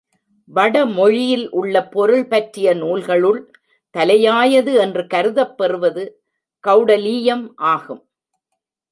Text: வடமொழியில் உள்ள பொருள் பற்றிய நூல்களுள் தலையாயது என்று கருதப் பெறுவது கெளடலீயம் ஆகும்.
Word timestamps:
வடமொழியில் 0.49 1.49
உள்ள 1.49 1.87
பொருள் 1.87 2.23
பற்றிய 2.27 2.73
நூல்களுள் 2.73 3.39
தலையாயது 3.95 4.73
என்று 4.75 5.03
கருதப் 5.07 5.57
பெறுவது 5.57 6.03
கெளடலீயம் 6.63 7.45
ஆகும். 7.55 8.01